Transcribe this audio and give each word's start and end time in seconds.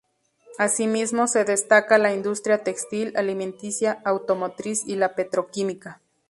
Así 0.57 0.87
mismo 0.87 1.27
se 1.27 1.45
destaca 1.45 1.99
la 1.99 2.11
industria 2.11 2.63
textil, 2.63 3.13
alimenticia, 3.15 4.01
automotriz 4.03 4.81
y 4.87 4.95
la 4.95 5.13
petroquímica. 5.13 6.01